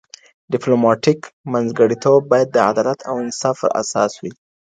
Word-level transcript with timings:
ډیپلوماټیک 0.51 1.19
منځګړیتوب 1.51 2.19
باید 2.31 2.47
د 2.51 2.57
عدالت 2.69 2.99
او 3.09 3.15
انصاف 3.23 3.55
پر 3.61 3.69
اساس 3.81 4.11
وي. 4.21 4.31